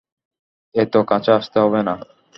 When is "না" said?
1.87-1.93